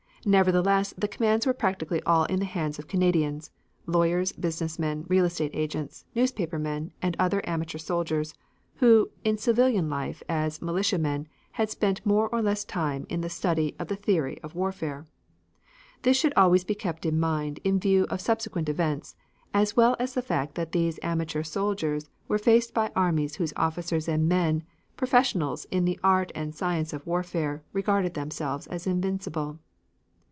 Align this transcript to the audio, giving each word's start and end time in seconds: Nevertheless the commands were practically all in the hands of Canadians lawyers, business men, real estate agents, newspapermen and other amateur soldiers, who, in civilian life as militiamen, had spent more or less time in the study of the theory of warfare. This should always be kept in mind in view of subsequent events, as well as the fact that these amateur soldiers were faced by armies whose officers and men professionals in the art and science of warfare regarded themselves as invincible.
Nevertheless 0.23 0.93
the 0.95 1.07
commands 1.07 1.47
were 1.47 1.53
practically 1.55 1.99
all 2.03 2.25
in 2.25 2.37
the 2.37 2.45
hands 2.45 2.77
of 2.77 2.87
Canadians 2.87 3.49
lawyers, 3.87 4.31
business 4.33 4.77
men, 4.77 5.03
real 5.07 5.25
estate 5.25 5.49
agents, 5.55 6.05
newspapermen 6.13 6.91
and 7.01 7.15
other 7.17 7.41
amateur 7.49 7.79
soldiers, 7.79 8.35
who, 8.75 9.09
in 9.23 9.39
civilian 9.39 9.89
life 9.89 10.21
as 10.29 10.61
militiamen, 10.61 11.27
had 11.53 11.71
spent 11.71 12.05
more 12.05 12.29
or 12.29 12.39
less 12.39 12.63
time 12.63 13.07
in 13.09 13.21
the 13.21 13.31
study 13.31 13.75
of 13.79 13.87
the 13.87 13.95
theory 13.95 14.39
of 14.43 14.53
warfare. 14.53 15.07
This 16.03 16.17
should 16.17 16.33
always 16.37 16.63
be 16.63 16.75
kept 16.75 17.03
in 17.07 17.19
mind 17.19 17.59
in 17.63 17.79
view 17.79 18.05
of 18.11 18.21
subsequent 18.21 18.69
events, 18.69 19.15
as 19.55 19.75
well 19.75 19.95
as 19.97 20.13
the 20.13 20.21
fact 20.21 20.53
that 20.53 20.71
these 20.71 20.99
amateur 21.01 21.41
soldiers 21.41 22.11
were 22.27 22.37
faced 22.37 22.75
by 22.75 22.91
armies 22.95 23.37
whose 23.37 23.53
officers 23.55 24.07
and 24.07 24.29
men 24.29 24.61
professionals 24.95 25.65
in 25.71 25.85
the 25.85 25.99
art 26.03 26.31
and 26.35 26.53
science 26.53 26.93
of 26.93 27.07
warfare 27.07 27.63
regarded 27.73 28.13
themselves 28.13 28.67
as 28.67 28.85
invincible. 28.85 29.57